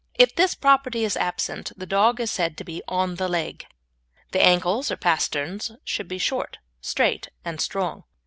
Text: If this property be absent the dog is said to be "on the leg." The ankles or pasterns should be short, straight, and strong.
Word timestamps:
If 0.15 0.33
this 0.33 0.55
property 0.55 1.05
be 1.07 1.13
absent 1.19 1.73
the 1.77 1.85
dog 1.85 2.19
is 2.19 2.31
said 2.31 2.57
to 2.57 2.63
be 2.63 2.81
"on 2.87 3.17
the 3.17 3.27
leg." 3.27 3.67
The 4.31 4.43
ankles 4.43 4.89
or 4.89 4.97
pasterns 4.97 5.73
should 5.83 6.07
be 6.07 6.17
short, 6.17 6.57
straight, 6.81 7.27
and 7.45 7.61
strong. 7.61 8.05